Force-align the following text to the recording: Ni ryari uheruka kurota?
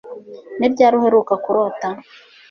Ni 0.57 0.67
ryari 0.71 0.95
uheruka 0.99 1.33
kurota? 1.43 1.87